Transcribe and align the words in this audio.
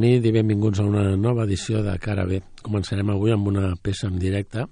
Nit 0.00 0.24
i 0.24 0.30
benvinguts 0.32 0.80
a 0.80 0.84
una 0.88 1.16
nova 1.20 1.44
edició 1.44 1.82
de 1.84 1.92
Cara 2.00 2.22
B. 2.24 2.38
Començarem 2.64 3.10
avui 3.12 3.34
amb 3.34 3.50
una 3.50 3.74
peça 3.76 4.08
en 4.08 4.16
directe 4.22 4.64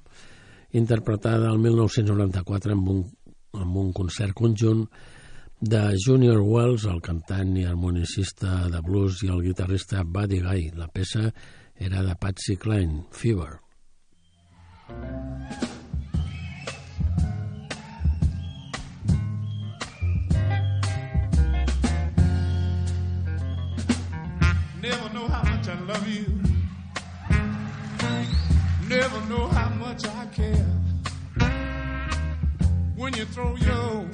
interpretada 0.78 1.50
el 1.50 1.58
1994 1.60 2.72
amb 2.72 2.88
un, 2.94 3.02
amb 3.60 3.76
un 3.82 3.90
concert 3.92 4.32
conjunt 4.38 4.86
de 5.60 5.82
Junior 6.00 6.40
Wells, 6.40 6.86
el 6.88 7.02
cantant 7.04 7.56
i 7.60 7.66
harmonicista 7.68 8.70
de 8.72 8.80
blues 8.86 9.20
i 9.26 9.32
el 9.34 9.44
guitarrista 9.44 10.04
Buddy 10.04 10.40
Guy. 10.46 10.70
La 10.80 10.88
peça 10.88 11.26
era 11.76 12.06
de 12.06 12.16
Patsy 12.16 12.56
Cline, 12.56 13.04
Fever. 13.12 13.58
Fever. 14.88 15.37
Care. 30.38 30.70
When 32.96 33.12
you 33.14 33.24
throw 33.26 33.56
your 33.56 34.06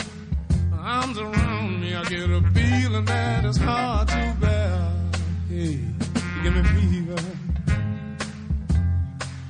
arms 0.73 1.19
around 1.19 1.81
me, 1.81 1.95
I 1.95 2.05
get 2.05 2.31
a 2.31 2.41
feeling 2.57 3.05
that 3.05 3.45
is 3.45 3.57
hard 3.59 4.09
to 4.09 4.37
bear. 4.41 4.93
Hey, 5.49 5.79
you 6.35 6.43
give 6.43 6.55
me 6.55 6.63
fever. 6.75 7.23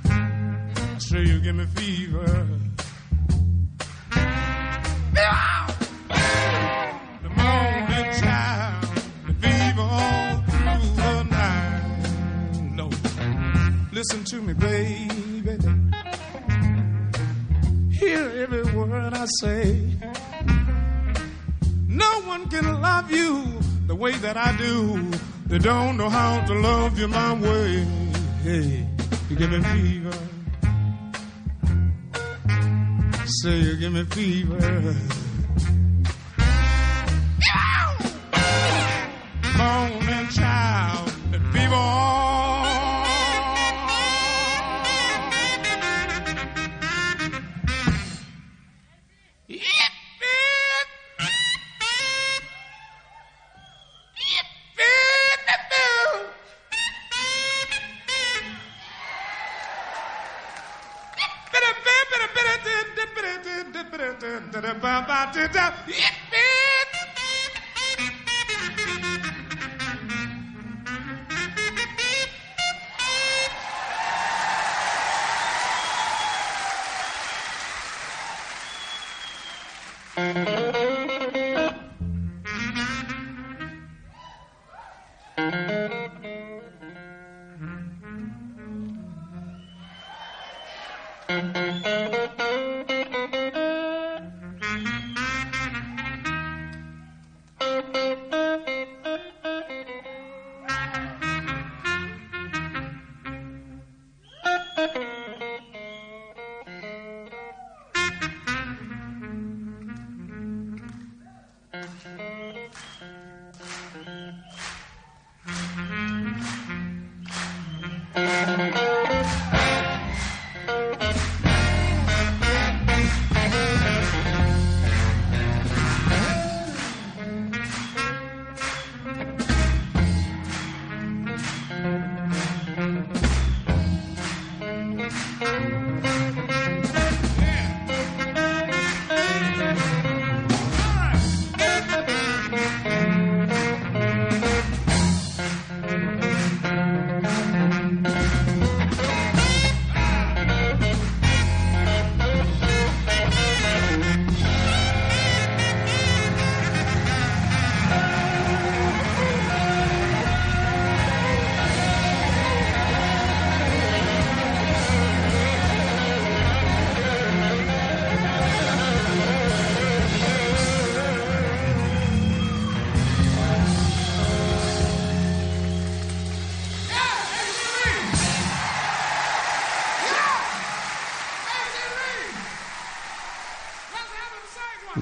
I 0.06 0.98
say 0.98 1.22
you 1.22 1.40
give 1.40 1.54
me 1.56 1.66
fever. 1.76 2.48
The 7.24 7.30
morning 7.40 8.08
time, 8.20 8.80
the 9.28 9.34
fever 9.42 9.90
through 10.50 10.86
the 11.02 11.22
night. 11.30 12.60
No, 12.78 12.86
listen 13.92 14.24
to 14.24 14.36
me, 14.42 14.52
baby. 14.54 15.83
Hear 18.04 18.28
every 18.42 18.64
word 18.74 19.14
I 19.14 19.24
say. 19.40 19.80
No 21.88 22.20
one 22.26 22.46
can 22.50 22.82
love 22.82 23.10
you 23.10 23.46
the 23.86 23.94
way 23.94 24.12
that 24.12 24.36
I 24.36 24.54
do. 24.58 25.10
They 25.46 25.58
don't 25.58 25.96
know 25.96 26.10
how 26.10 26.44
to 26.44 26.52
love 26.52 26.98
you 26.98 27.08
my 27.08 27.32
way. 27.32 27.86
Hey, 28.42 28.86
you 29.30 29.36
give 29.36 29.50
me 29.52 29.62
fever. 29.62 30.18
Say 33.40 33.56
you 33.60 33.76
give 33.78 33.92
me 33.94 34.04
fever. 34.04 34.94
Morning 39.56 40.28
child, 40.28 41.10
fever. 41.52 42.33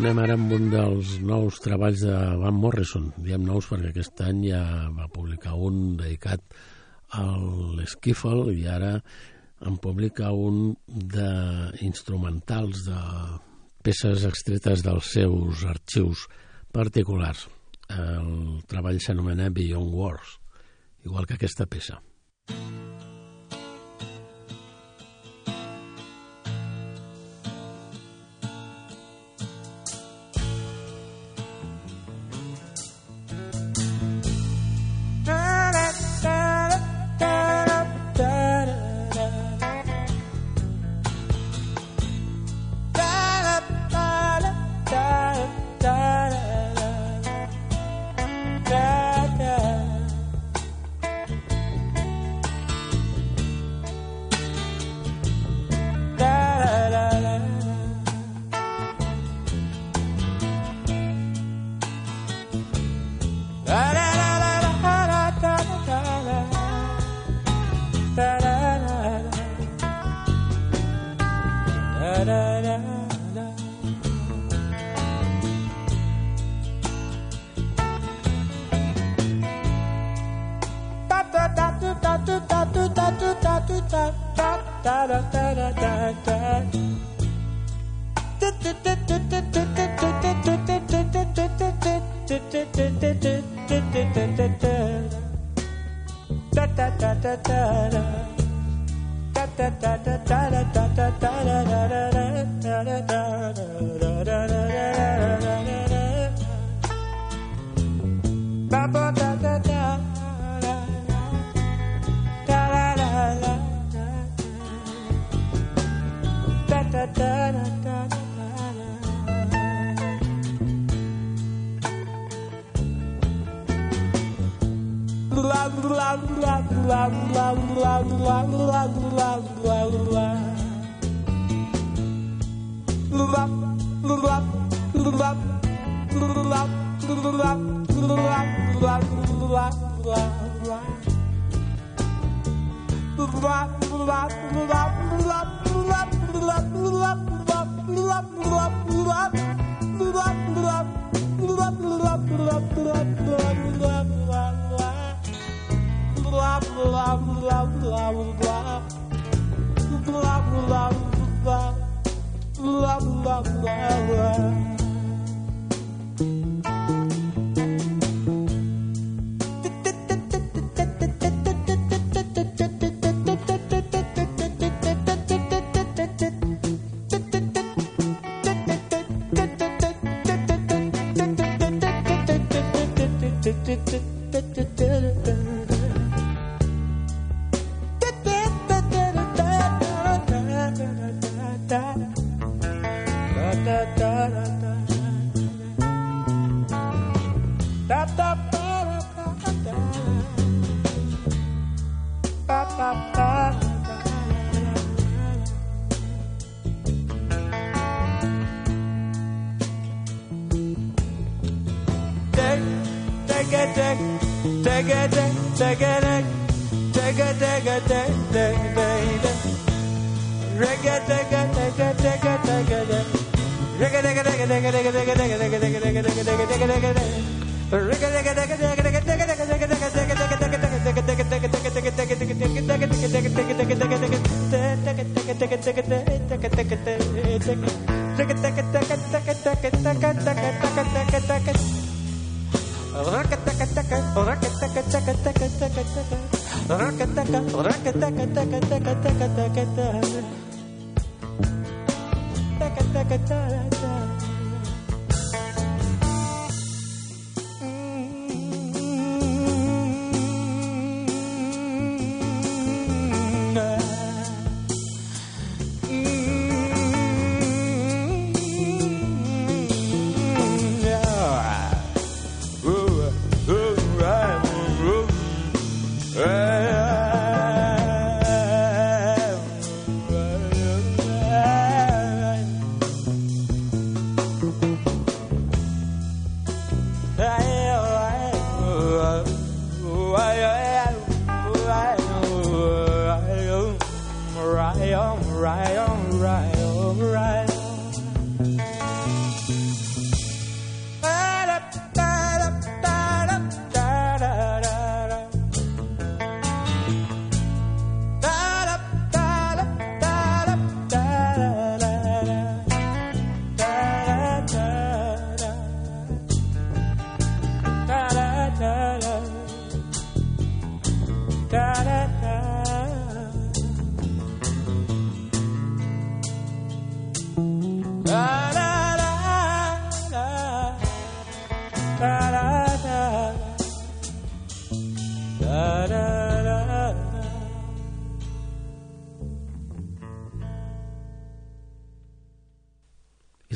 Anem 0.03 0.19
ara 0.19 0.35
amb 0.35 0.51
un 0.51 0.65
dels 0.67 1.13
nous 1.23 1.61
treballs 1.63 2.01
de 2.03 2.15
Van 2.41 2.57
Morrison. 2.59 3.05
Diem 3.23 3.45
nous 3.47 3.69
perquè 3.71 3.93
aquest 3.93 4.19
any 4.27 4.41
ja 4.49 4.63
va 4.91 5.07
publicar 5.15 5.53
un 5.55 5.95
dedicat 5.95 6.43
a 7.15 7.23
l'Skiffle 7.79 8.51
i 8.51 8.67
ara 8.67 8.97
en 9.63 9.79
publica 9.79 10.33
un 10.35 10.75
d'instrumentals 10.91 12.83
de 12.89 12.99
peces 13.87 14.27
extretes 14.27 14.83
dels 14.83 15.07
seus 15.15 15.63
arxius 15.71 16.27
particulars. 16.75 17.47
El 17.87 18.59
treball 18.67 18.99
s'anomena 18.99 19.55
Beyond 19.55 19.95
Wars, 19.95 20.35
igual 21.07 21.31
que 21.31 21.39
aquesta 21.39 21.71
peça. 21.71 22.03
I 22.51 22.92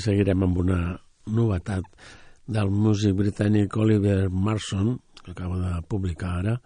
seguirem 0.06 0.46
amb 0.46 0.62
una 0.62 0.80
novetat 1.34 1.86
del 2.46 2.70
músic 2.70 3.16
britànic 3.18 3.76
Oliver 3.82 4.30
Marson, 4.30 4.94
que 5.24 5.34
acaba 5.34 5.58
de 5.58 5.74
publicar 5.90 6.38
ara, 6.40 6.56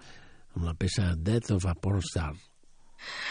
amb 0.56 0.68
la 0.68 0.76
peça 0.76 1.14
Death 1.16 1.54
of 1.56 1.66
a 1.66 1.74
Pornstar. 1.74 2.32
Star. 2.34 3.29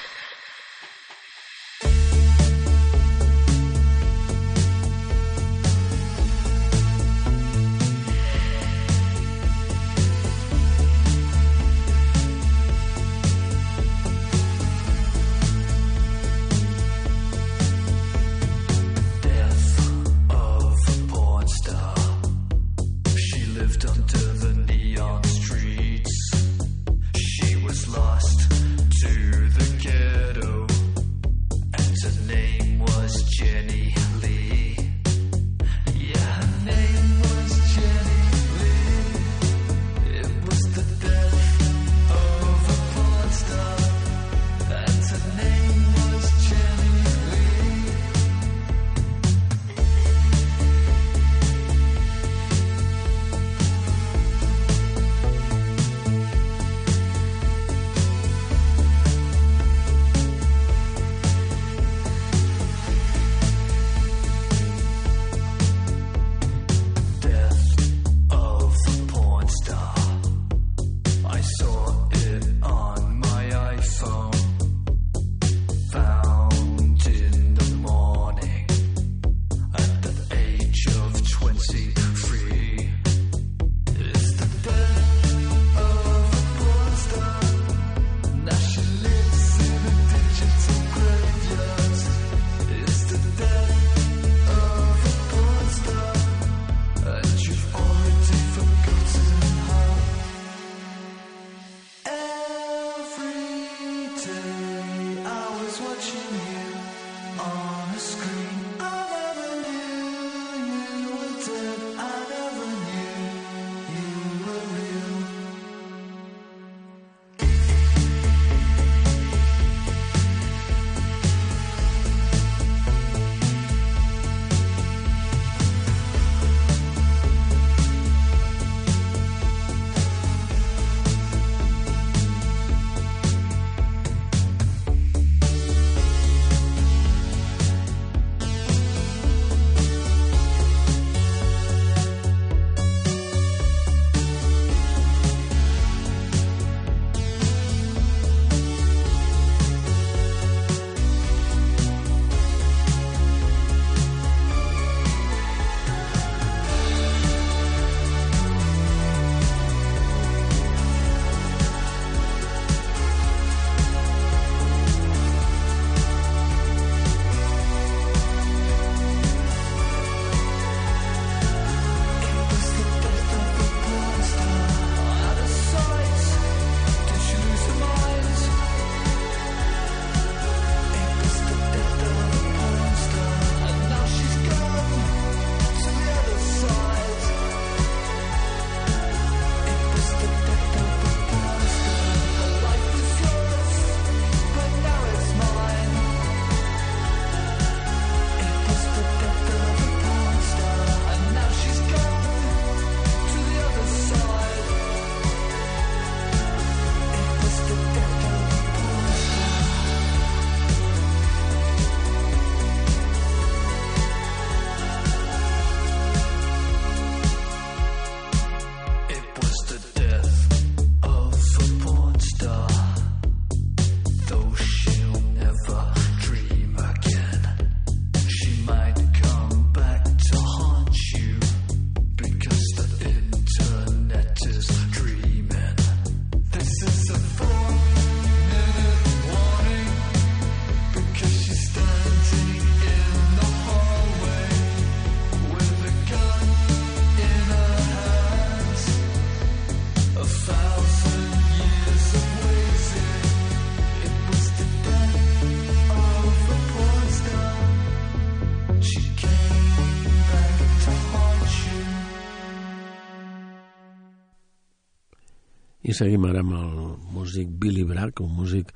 I 265.90 265.94
seguim 265.98 266.26
ara 266.30 266.44
amb 266.44 266.54
el 266.54 266.74
músic 267.16 267.50
Billy 267.62 267.82
Bragg, 267.90 268.20
un 268.22 268.36
músic 268.38 268.70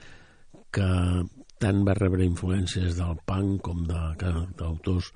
que 0.74 0.88
tant 1.62 1.84
va 1.86 1.93
rebre 2.00 2.25
influències 2.25 2.96
del 2.98 3.20
punk 3.29 3.62
com 3.67 3.84
d'autors 3.86 5.12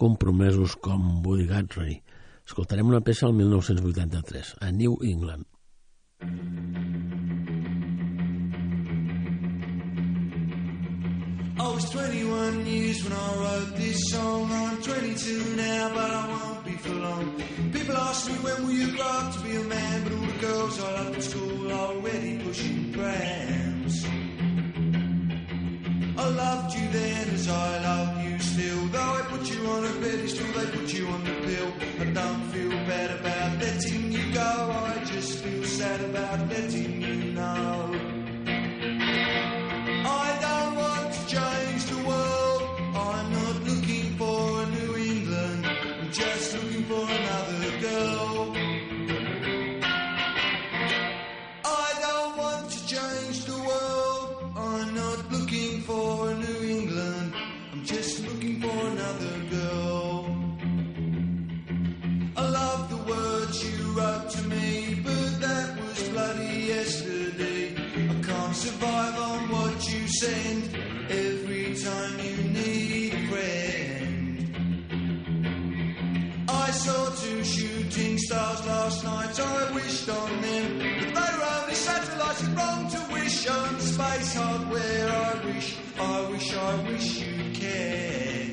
compromesos 0.00 0.78
com 0.80 1.20
Woody 1.26 1.44
Guthrie. 1.50 2.00
Escoltarem 2.46 2.88
una 2.88 3.02
peça 3.04 3.28
al 3.28 3.36
1983, 3.36 4.54
a 4.64 4.72
New 4.72 4.96
England. 5.04 5.44
I 11.58 11.68
was 11.72 11.88
21 11.90 12.66
years 12.66 13.02
when 13.02 13.14
I 13.14 13.34
wrote 13.36 13.76
this 13.76 13.98
song. 14.10 14.50
I'm 14.52 14.82
22 14.82 15.56
now, 15.56 15.88
but 15.94 16.10
I 16.10 16.28
won't 16.28 16.64
be 16.66 16.72
for 16.72 16.92
long. 16.92 17.42
People 17.72 17.96
ask 17.96 18.30
me 18.30 18.36
when 18.44 18.66
will 18.66 18.72
you 18.72 18.94
grow 18.94 19.06
up 19.06 19.32
to 19.34 19.40
be 19.40 19.56
a 19.56 19.62
man, 19.62 20.04
but 20.04 20.12
all 20.12 20.26
the 20.26 20.38
girls 20.38 20.80
I 20.80 20.92
loved 20.92 21.16
at 21.16 21.22
school 21.22 21.72
are 21.72 21.94
already 21.94 22.38
pushing 22.40 22.92
prams. 22.92 24.04
I 26.18 26.28
loved 26.28 26.74
you 26.76 26.88
then 26.90 27.28
as 27.30 27.48
I 27.48 27.82
love 27.82 28.24
you 28.24 28.38
still. 28.38 28.86
Though 28.88 29.12
I 29.18 29.22
put 29.22 29.50
you 29.50 29.66
on 29.66 29.84
a 29.86 29.92
pedestal, 29.92 30.46
they 30.52 30.66
put 30.78 30.92
you 30.92 31.06
on 31.08 31.24
the 31.24 31.34
pill. 31.46 31.72
I 32.00 32.04
don't 32.12 32.42
feel 32.52 32.70
bad 32.70 33.18
about 33.18 33.58
letting 33.62 34.12
you 34.12 34.34
go. 34.34 34.40
I 34.40 35.04
just 35.06 35.38
feel 35.42 35.64
sad 35.64 36.00
about 36.02 36.38
letting 36.50 37.00
you 37.00 37.05
send 70.26 70.62
every 71.26 71.66
time 71.86 72.14
you 72.26 72.36
need 72.58 73.10
a 73.20 73.22
friend. 73.30 74.38
I 76.48 76.68
saw 76.84 77.00
two 77.22 77.40
shooting 77.44 78.18
stars 78.26 78.60
last 78.66 79.04
night. 79.04 79.38
I 79.38 79.72
wished 79.78 80.08
on 80.08 80.30
them, 80.46 80.68
but 80.78 81.08
they 81.16 81.30
were 81.38 81.50
only 81.58 81.74
satellites. 81.88 82.40
It's 82.42 82.50
wrong 82.58 82.82
to 82.94 83.00
wish 83.16 83.38
on 83.58 83.72
space 83.92 84.34
hardware. 84.34 85.08
I 85.28 85.32
wish, 85.46 85.68
I 85.98 86.16
wish, 86.30 86.48
I 86.70 86.72
wish 86.88 87.08
you'd 87.20 87.54
care. 87.62 88.46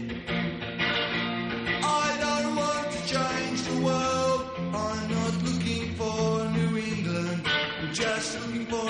I 2.05 2.07
don't 2.25 2.49
want 2.61 2.87
to 2.95 2.99
change 3.15 3.59
the 3.71 3.77
world. 3.87 4.41
I'm 4.85 5.03
not 5.17 5.33
looking 5.47 5.85
for 5.99 6.23
New 6.57 6.71
England. 6.91 7.41
I'm 7.47 7.91
just 7.93 8.27
looking 8.39 8.65
for 8.73 8.82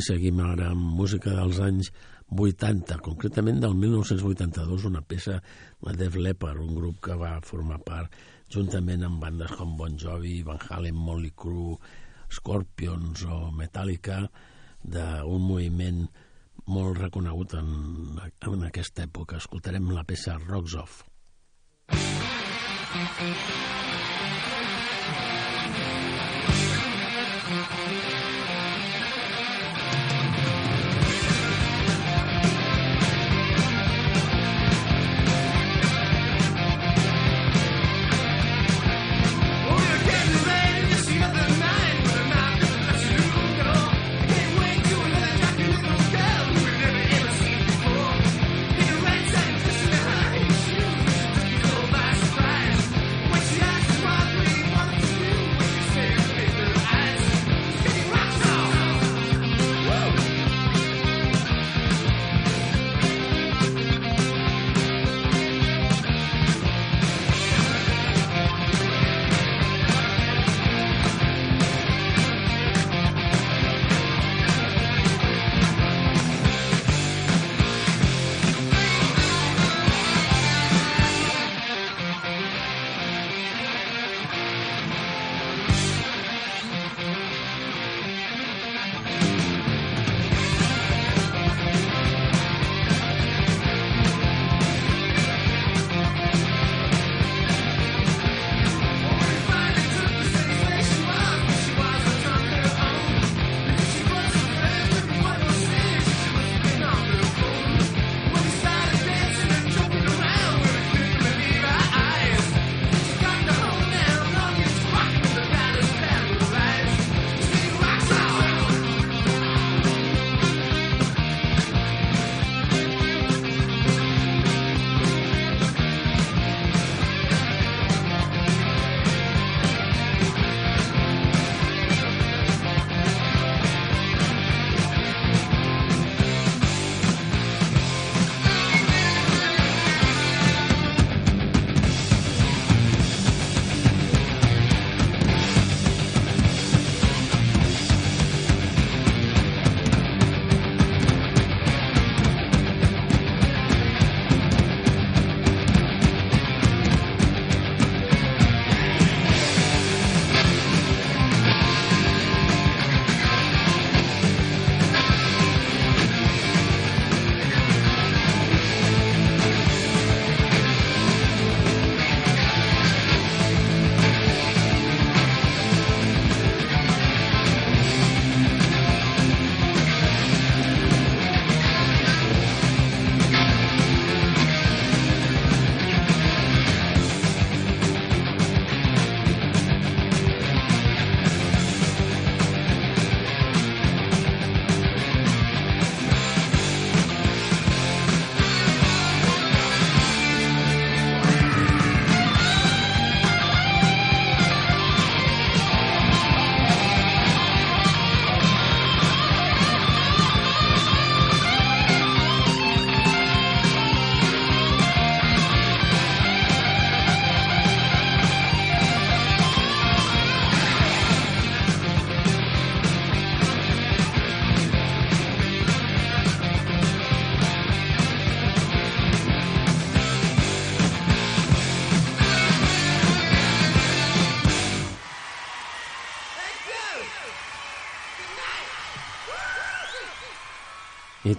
Seguim 0.00 0.40
ara 0.44 0.70
amb 0.72 0.94
música 0.96 1.32
dels 1.36 1.58
anys 1.64 1.90
80, 2.30 3.00
concretament 3.04 3.58
del 3.60 3.74
1982, 3.74 4.86
una 4.88 5.02
peça 5.02 5.40
de 5.82 5.94
Def 5.98 6.16
Leppard, 6.16 6.60
un 6.62 6.76
grup 6.78 7.00
que 7.04 7.16
va 7.18 7.40
formar 7.44 7.80
part 7.86 8.14
juntament 8.50 9.04
amb 9.06 9.20
bandes 9.22 9.52
com 9.58 9.76
Bon 9.78 9.98
Jovi, 9.98 10.40
Van 10.46 10.60
Halen, 10.68 10.96
Motley 10.96 11.34
Crue, 11.36 11.78
Scorpions 12.30 13.24
o 13.26 13.50
Metallica, 13.54 14.22
d'un 14.82 15.42
moviment 15.42 16.06
molt 16.70 16.98
reconegut 17.02 17.54
en, 17.58 17.70
en 18.46 18.66
aquesta 18.70 19.06
època. 19.06 19.38
Escoltarem 19.42 19.90
la 19.94 20.06
peça 20.06 20.38
Rocks 20.46 20.78
Off. 20.78 21.04
I 22.90 23.89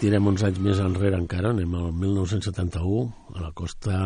tirem 0.01 0.25
uns 0.31 0.41
anys 0.41 0.57
més 0.65 0.79
enrere 0.81 1.17
encara, 1.19 1.51
anem 1.53 1.75
al 1.77 1.91
1971, 1.93 3.01
a 3.37 3.43
la 3.43 3.51
costa 3.53 3.97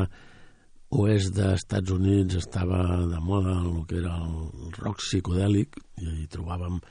oest 0.96 1.32
d'Estats 1.38 1.94
Units 1.96 2.36
estava 2.42 2.82
de 3.08 3.22
moda 3.24 3.56
el 3.62 3.86
que 3.88 4.02
era 4.02 4.18
el 4.26 4.76
rock 4.76 5.00
psicodèlic 5.00 5.80
i 6.04 6.10
hi 6.22 6.28
trobàvem 6.32 6.82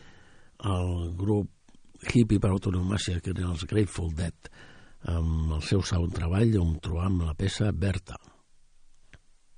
el 0.72 0.90
grup 1.20 1.52
hippie 2.14 2.40
per 2.40 2.52
autonomàcia 2.54 3.20
que 3.20 3.34
eren 3.36 3.52
els 3.52 3.66
Grateful 3.68 4.12
Dead 4.16 4.50
amb 5.12 5.52
el 5.58 5.62
seu 5.68 5.84
segon 5.84 6.12
treball 6.16 6.56
on 6.62 6.78
trobam 6.80 7.20
la 7.28 7.36
peça 7.36 7.72
Berta. 7.76 8.16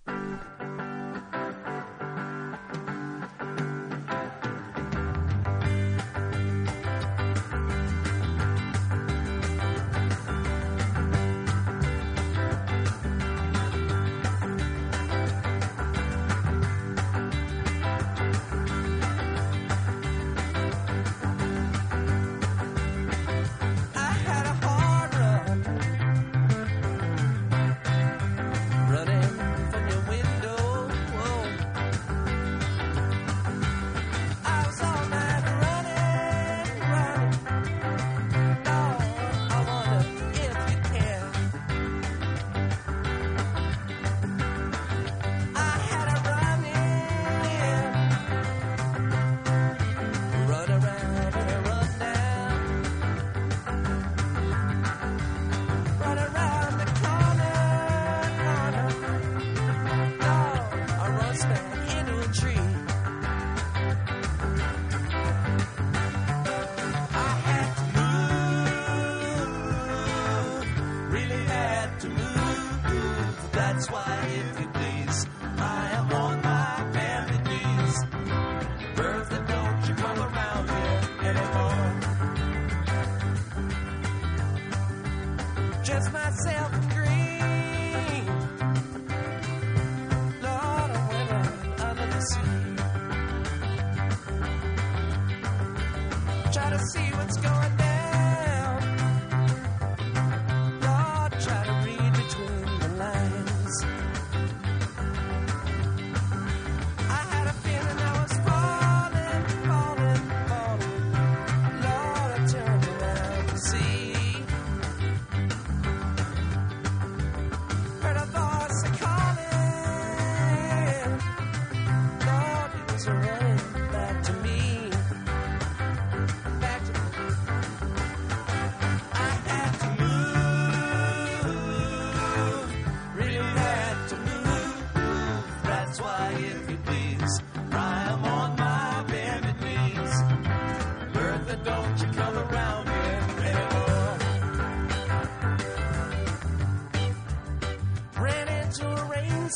I 0.06 0.55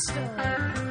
Stone. 0.01 0.90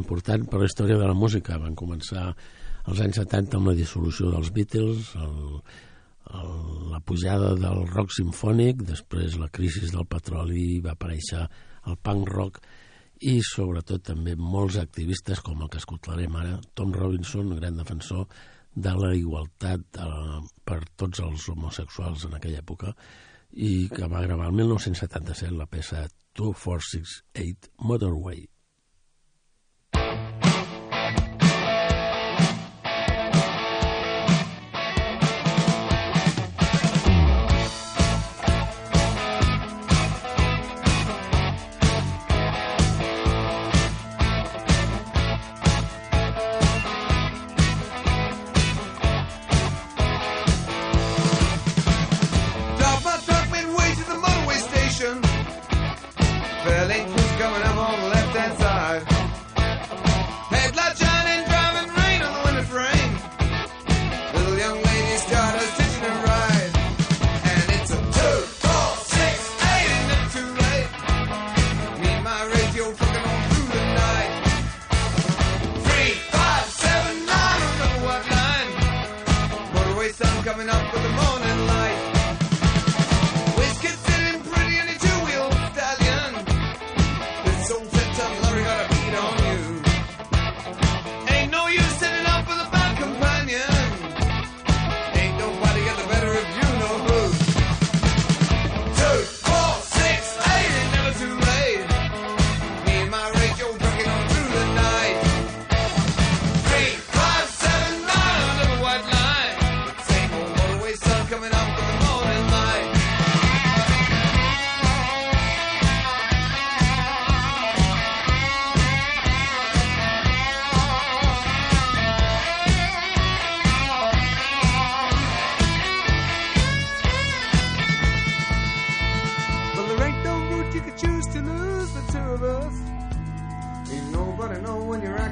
important 0.00 0.48
per 0.48 0.62
la 0.62 0.68
història 0.68 0.98
de 0.98 1.06
la 1.08 1.16
música. 1.16 1.60
Van 1.60 1.76
començar 1.78 2.30
als 2.88 3.00
anys 3.04 3.20
70 3.20 3.58
amb 3.58 3.70
la 3.70 3.76
dissolució 3.78 4.32
dels 4.32 4.50
Beatles, 4.56 5.14
el, 5.20 5.62
el, 6.40 6.52
la 6.92 7.00
pujada 7.04 7.54
del 7.58 7.84
rock 7.92 8.14
sinfònic, 8.16 8.84
després 8.88 9.38
la 9.40 9.50
crisi 9.52 9.86
del 9.86 10.08
petroli, 10.08 10.80
va 10.84 10.96
aparèixer 10.96 11.46
el 11.88 11.98
punk 12.04 12.28
rock 12.32 12.60
i 13.20 13.40
sobretot 13.44 14.02
també 14.12 14.34
molts 14.36 14.78
activistes 14.80 15.42
com 15.44 15.60
el 15.60 15.68
que 15.72 15.80
escoltarem 15.80 16.36
ara, 16.40 16.56
Tom 16.74 16.94
Robinson, 16.96 17.52
un 17.52 17.60
gran 17.60 17.76
defensor 17.76 18.26
de 18.74 18.92
la 18.96 19.10
igualtat 19.18 19.98
eh, 19.98 20.38
per 20.64 20.80
tots 20.96 21.20
els 21.24 21.48
homosexuals 21.52 22.24
en 22.28 22.38
aquella 22.38 22.62
època 22.62 22.94
i 23.50 23.90
que 23.90 24.08
va 24.08 24.22
gravar 24.22 24.48
el 24.48 24.56
1977 24.62 25.58
la 25.58 25.66
peça 25.66 26.06
2468 26.38 27.74
Motorway. 27.82 28.46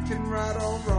can 0.08 0.30
right 0.30 0.56
or 0.56 0.78
wrong. 0.86 0.97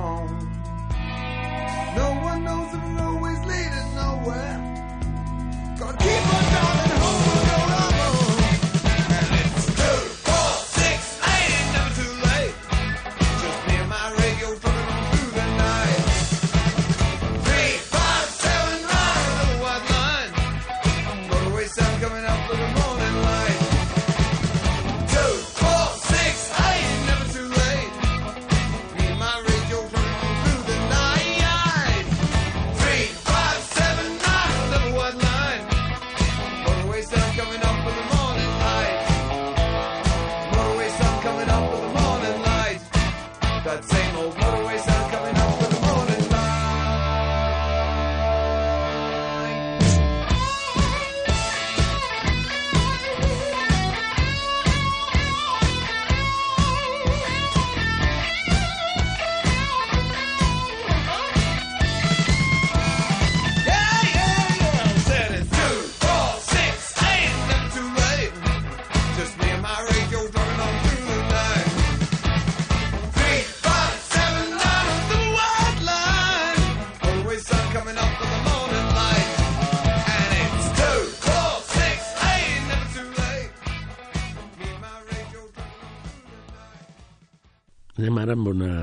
ara 88.30 88.36
amb 88.38 88.50
una 88.52 88.74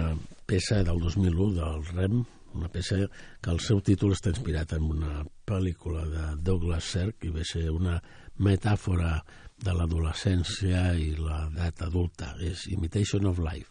peça 0.51 0.81
del 0.83 0.99
2001 0.99 1.53
del 1.55 1.85
REM, 1.93 2.17
una 2.59 2.71
peça 2.73 2.97
que 3.39 3.53
el 3.53 3.61
seu 3.63 3.79
títol 3.79 4.17
està 4.17 4.33
inspirat 4.33 4.75
en 4.75 4.89
una 4.91 5.21
pel·lícula 5.47 6.03
de 6.11 6.25
Douglas 6.49 6.89
Sirk 6.97 7.29
i 7.29 7.31
ve 7.31 7.47
ser 7.47 7.69
una 7.71 8.01
metàfora 8.43 9.21
de 9.63 9.77
l'adolescència 9.77 10.89
i 10.99 11.13
l'edat 11.15 11.87
adulta. 11.87 12.35
És 12.43 12.67
Imitation 12.75 13.31
of 13.31 13.39
Life. 13.39 13.71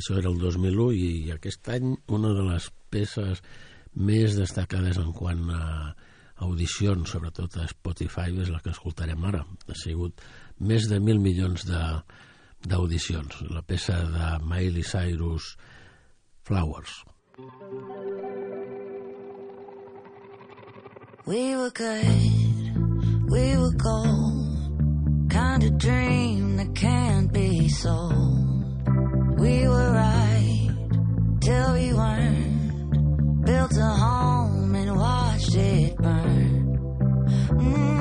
això 0.00 0.16
era 0.18 0.30
el 0.30 0.38
2001, 0.40 0.86
i 0.96 1.32
aquest 1.34 1.68
any 1.72 1.92
una 2.08 2.32
de 2.36 2.44
les 2.48 2.70
peces 2.90 3.42
més 3.94 4.36
destacades 4.38 4.98
en 5.00 5.12
quant 5.16 5.44
a 5.54 5.62
audicions, 6.46 7.10
sobretot 7.12 7.58
a 7.60 7.68
Spotify, 7.68 8.32
és 8.40 8.48
la 8.48 8.62
que 8.64 8.72
escoltarem 8.72 9.24
ara. 9.28 9.44
Ha 9.68 9.76
sigut 9.76 10.22
més 10.58 10.88
de 10.88 11.00
mil 11.04 11.20
milions 11.20 11.66
d'audicions. 11.68 13.42
La 13.52 13.62
peça 13.62 13.98
de 14.08 14.32
Miley 14.48 14.86
Cyrus, 14.86 15.54
Flowers. 16.48 17.02
We 21.26 21.54
were 21.54 21.70
good, 21.70 23.30
we 23.30 23.56
were 23.56 23.76
gold 23.76 24.50
Kind 25.30 25.62
of 25.62 25.78
dream 25.78 26.56
that 26.56 26.74
can't 26.74 27.32
be 27.32 27.68
sold 27.68 28.39
We 29.40 29.66
were 29.66 29.92
right 29.92 30.68
till 31.40 31.72
we 31.72 31.94
weren't. 31.94 33.46
Built 33.46 33.72
a 33.74 33.90
home 34.04 34.74
and 34.74 34.94
watched 34.94 35.54
it 35.54 35.96
burn. 35.96 37.26
Mm. 37.48 37.99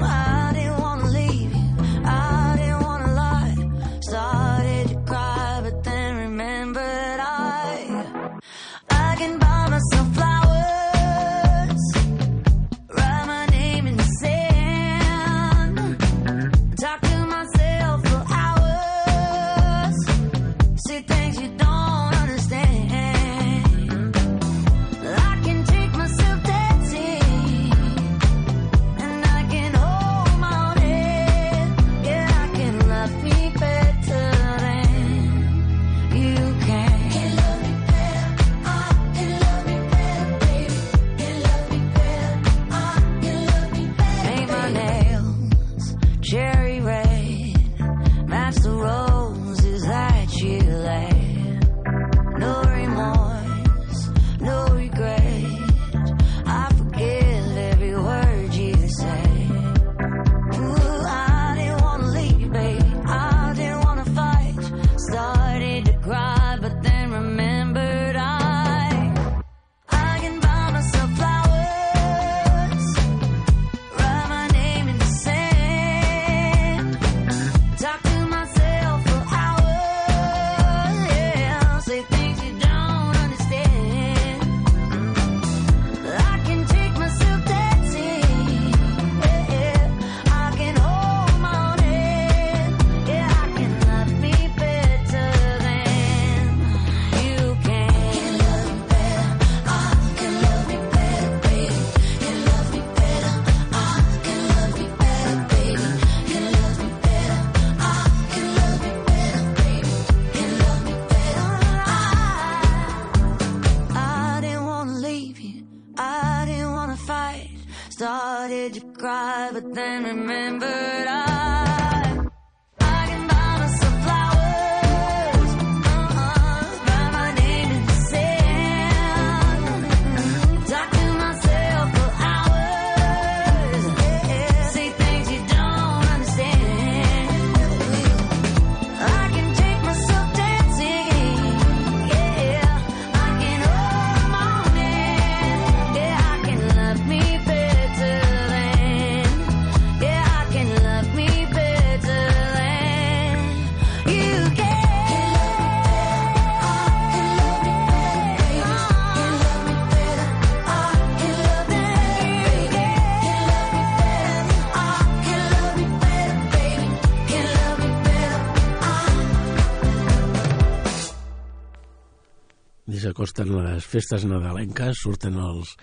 surten 173.49 173.65
les 173.65 173.85
festes 173.85 174.25
nadalenques, 174.29 174.99
surten 175.01 175.37
els, 175.41 175.73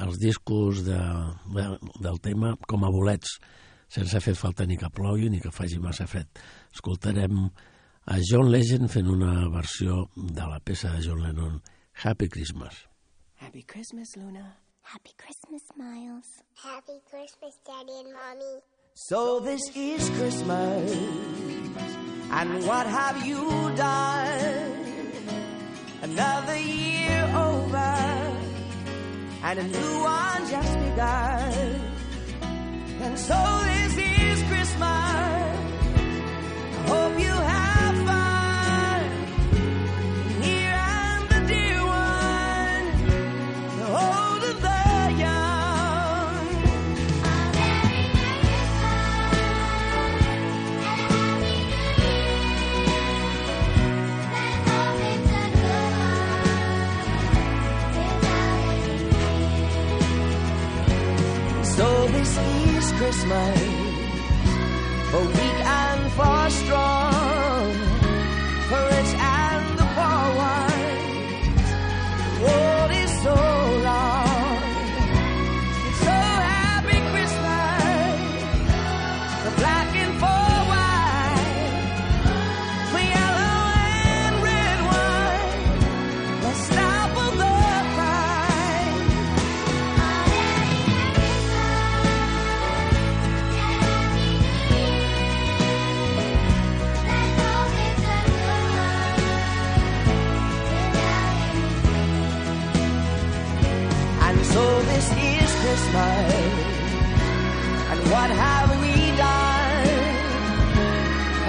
els 0.00 0.16
discos 0.20 0.84
de, 0.86 1.00
de, 1.52 1.66
del 2.00 2.20
tema 2.24 2.54
com 2.68 2.84
a 2.84 2.90
bolets, 2.90 3.36
sense 3.90 4.20
fer 4.24 4.34
falta 4.38 4.64
ni 4.66 4.78
que 4.80 4.88
plogui 4.88 5.28
ni 5.28 5.40
que 5.40 5.52
faci 5.52 5.78
massa 5.78 6.06
fred. 6.06 6.28
Escoltarem 6.72 7.50
a 8.06 8.16
John 8.24 8.50
Legend 8.50 8.88
fent 8.88 9.10
una 9.10 9.48
versió 9.52 10.06
de 10.16 10.46
la 10.48 10.60
peça 10.64 10.94
de 10.94 11.04
John 11.04 11.20
Lennon, 11.22 11.60
Happy 12.04 12.28
Christmas. 12.28 12.86
Happy 13.36 13.62
Christmas, 13.62 14.16
Luna. 14.16 14.56
Happy 14.82 15.12
Christmas, 15.16 15.62
Miles. 15.76 16.40
Happy 16.56 17.00
Christmas, 17.10 17.58
Daddy 17.66 18.00
and 18.00 18.12
Mommy. 18.14 18.60
So 18.94 19.40
this 19.40 19.62
is 19.76 20.10
Christmas, 20.10 20.92
and 22.32 22.66
what 22.66 22.86
have 22.86 23.24
you 23.24 23.72
done? 23.76 24.80
Another 26.02 26.56
year 26.56 27.30
over, 27.34 27.76
and 29.42 29.58
a 29.58 29.62
new 29.62 30.02
one 30.02 30.48
just 30.48 30.78
begun. 30.78 31.80
And 33.02 33.18
so 33.18 33.36
this 33.64 33.96
is 33.98 34.42
Christmas. 34.44 35.29
Oh, 65.12 65.39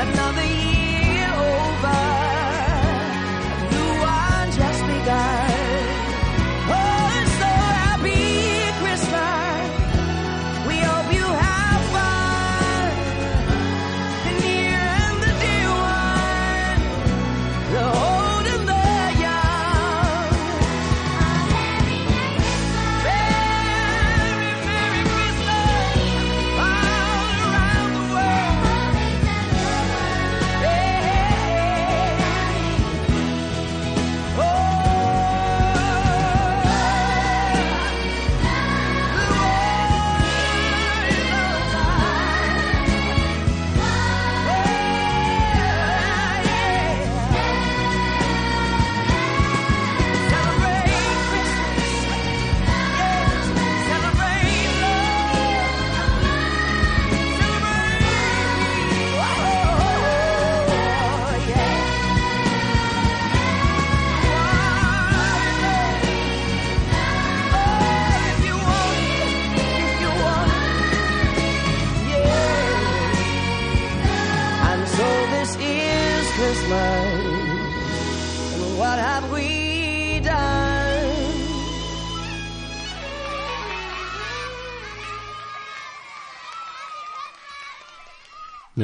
Another 0.01 0.41
year 0.43 0.80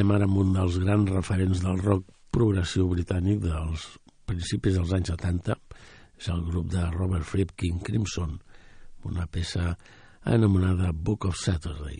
Anem 0.07 0.21
ara 0.21 0.27
amb 0.29 0.37
un 0.39 0.51
dels 0.55 0.75
grans 0.79 1.09
referents 1.11 1.59
del 1.59 1.81
rock 1.83 2.05
progressiu 2.31 2.85
britànic 2.87 3.41
dels 3.43 3.81
principis 4.23 4.77
dels 4.77 4.93
anys 4.95 5.09
70. 5.11 5.57
És 6.15 6.29
el 6.31 6.45
grup 6.47 6.69
de 6.71 6.85
Robert 6.93 7.27
Fripp 7.27 7.51
King 7.59 7.81
Crimson, 7.83 8.37
una 9.03 9.25
peça 9.27 9.73
anomenada 10.23 10.93
Book 10.93 11.27
of 11.27 11.35
Saturday. 11.35 11.99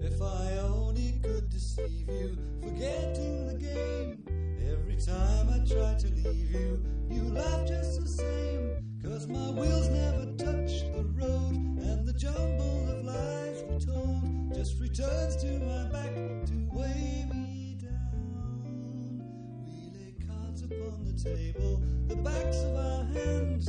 If 0.00 0.22
I 0.22 0.56
only 0.64 1.20
could 1.20 1.50
deceive 1.50 2.08
you, 2.08 2.38
forget 2.62 3.14
to 3.20 3.28
the 3.52 3.58
game. 3.60 4.24
Every 4.72 4.96
time 4.96 5.52
I 5.52 5.60
try 5.68 5.92
to 5.92 6.08
leave 6.24 6.50
you, 6.56 6.99
you 7.10 7.24
laugh 7.24 7.66
just 7.66 8.00
the 8.00 8.08
same. 8.08 8.70
Cause 9.02 9.26
my 9.26 9.50
wheels 9.50 9.88
never 9.88 10.26
touch 10.36 10.82
the 10.94 11.04
road, 11.14 11.54
and 11.54 12.06
the 12.06 12.12
jumble 12.12 12.88
of 12.88 13.04
lies 13.04 13.64
we 13.68 13.78
told 13.78 14.54
just 14.54 14.80
returns 14.80 15.36
to 15.36 15.58
my 15.60 15.84
back 15.90 16.14
to 16.46 16.68
weigh 16.72 17.26
me 17.32 17.76
down. 17.80 19.22
We 19.66 19.90
lay 19.98 20.14
cards 20.26 20.62
upon 20.62 21.04
the 21.04 21.12
table, 21.22 21.82
the 22.06 22.16
backs 22.16 22.62
of 22.62 22.76
our 22.76 23.04
hands, 23.14 23.68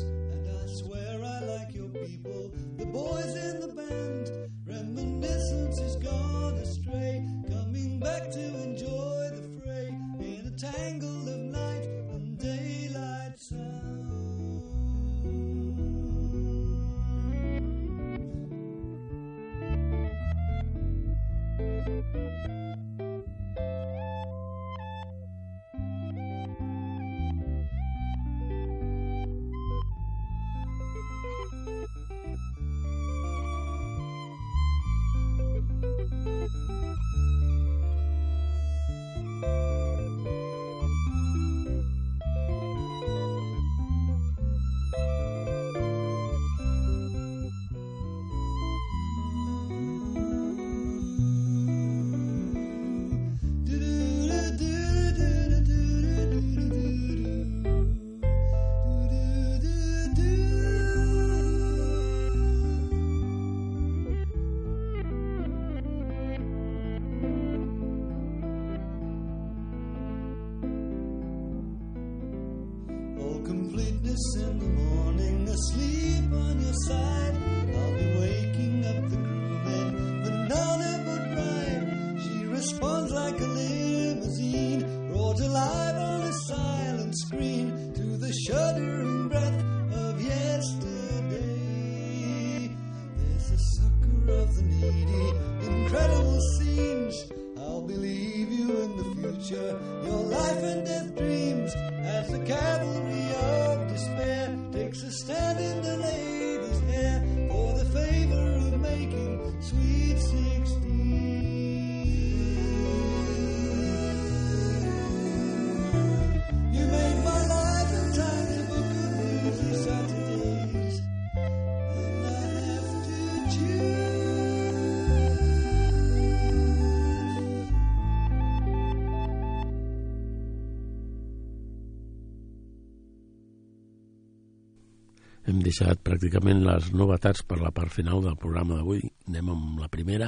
deixat 135.71 136.01
pràcticament 136.03 136.65
les 136.65 136.89
novetats 136.91 137.45
per 137.47 137.61
la 137.61 137.71
part 137.71 137.93
final 137.95 138.19
del 138.25 138.35
programa 138.39 138.75
d'avui. 138.75 139.05
Anem 139.31 139.53
amb 139.53 139.79
la 139.79 139.87
primera, 139.91 140.27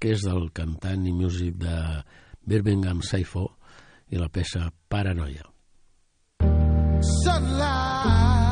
que 0.00 0.14
és 0.16 0.24
del 0.24 0.48
cantant 0.56 1.04
i 1.04 1.12
músic 1.12 1.58
de 1.60 1.76
Birmingham 2.48 3.04
Saifo 3.04 3.50
i 4.08 4.16
la 4.22 4.30
peça 4.32 4.70
Paranoia. 4.88 5.44
sunlight. 7.22 8.45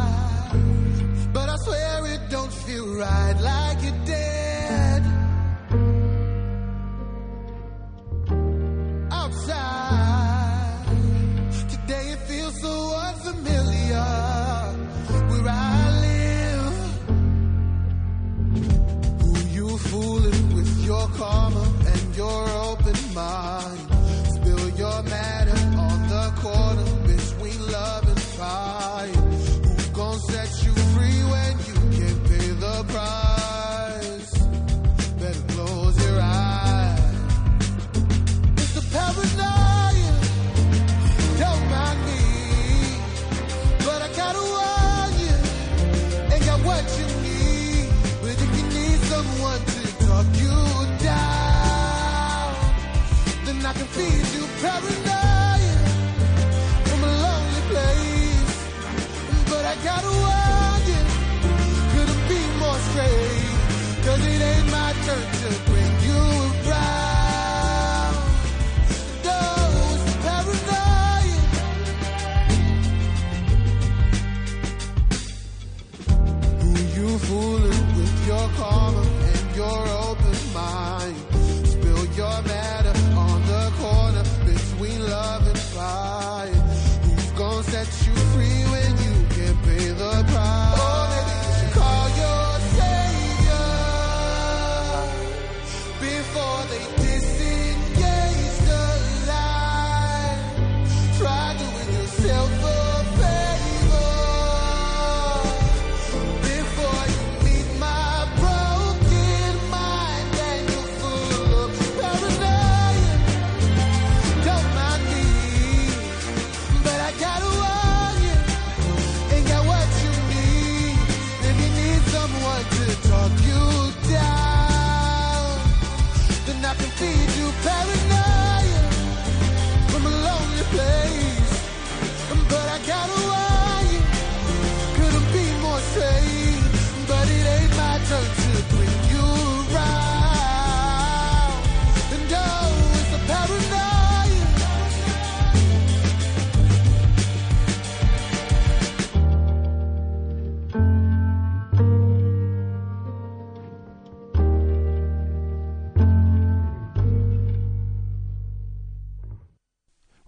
good. 65.14 65.63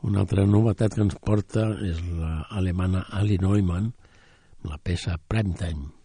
Una 0.07 0.21
altra 0.23 0.45
novetat 0.47 0.95
que 0.95 1.03
ens 1.03 1.17
porta 1.27 1.65
és 1.83 1.99
l'alemana 2.15 3.01
Ali 3.21 3.41
Neumann, 3.43 3.89
la 4.71 4.79
peça 4.79 5.17
Primetime. 5.27 5.96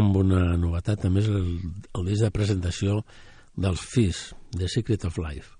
amb 0.00 0.16
una 0.24 0.42
novetat, 0.60 1.04
també 1.04 1.22
és 1.24 1.30
el, 1.30 1.48
el 1.96 2.10
disc 2.10 2.24
de 2.24 2.34
presentació 2.34 3.00
dels 3.60 3.86
FIS, 3.92 4.28
The 4.56 4.68
Secret 4.72 5.06
of 5.08 5.20
Life. 5.20 5.59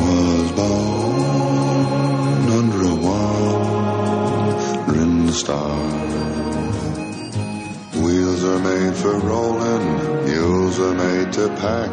was 0.00 0.52
born 0.52 2.42
under 2.60 2.80
a 2.82 2.94
wandering 3.06 4.50
star. 5.32 5.78
Wheels 8.02 8.42
are 8.44 8.60
made 8.60 8.94
for 8.96 9.18
rolling, 9.18 9.86
mules 10.24 10.78
are 10.78 10.94
made 10.94 11.32
to 11.34 11.48
pack. 11.48 11.90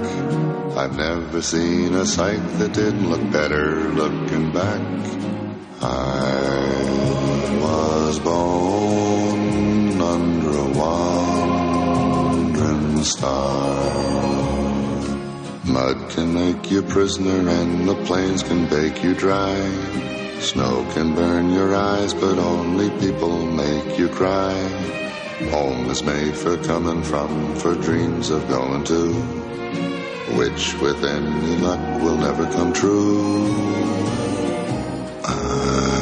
I've 0.77 0.95
never 0.97 1.41
seen 1.41 1.93
a 1.93 2.05
sight 2.05 2.43
that 2.59 2.73
didn't 2.73 3.09
look 3.09 3.31
better 3.31 3.89
looking 3.93 4.51
back. 4.51 4.81
I 5.81 6.75
was 7.61 8.19
born 8.19 10.01
under 10.01 10.49
a 10.49 10.69
wandering 10.77 11.83
star. 13.03 14.24
Mud 15.67 16.09
can 16.11 16.31
make 16.31 16.69
you 16.69 16.83
prisoner 16.83 17.49
and 17.49 17.89
the 17.89 17.95
plains 18.05 18.43
can 18.43 18.69
bake 18.69 19.03
you 19.03 19.15
dry. 19.15 19.55
Snow 20.39 20.85
can 20.93 21.15
burn 21.15 21.49
your 21.51 21.73
eyes, 21.73 22.13
but 22.13 22.37
only 22.37 22.91
people 22.99 23.43
make 23.47 23.97
you 23.97 24.07
cry. 24.07 24.53
Home 25.49 25.89
is 25.89 26.03
made 26.03 26.35
for 26.35 26.55
coming 26.57 27.01
from, 27.01 27.55
for 27.55 27.73
dreams 27.73 28.29
of 28.29 28.47
going 28.47 28.83
to, 28.83 29.13
which 30.37 30.75
with 30.81 31.03
any 31.03 31.57
luck 31.57 32.01
will 32.03 32.17
never 32.17 32.45
come 32.51 32.71
true. 32.71 33.47
Ah. 35.23 35.94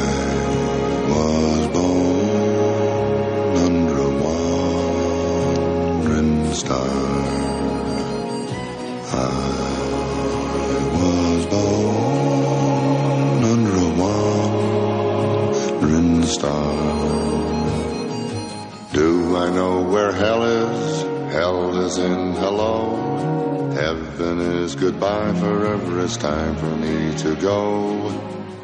Is 21.94 22.04
in 22.04 22.32
hello. 22.34 23.70
Heaven 23.72 24.40
is 24.40 24.74
goodbye. 24.74 25.32
Forever 25.34 26.00
it's 26.00 26.16
time 26.16 26.56
for 26.56 26.74
me 26.76 27.16
to 27.18 27.36
go. 27.36 28.08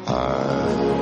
I 0.07 1.00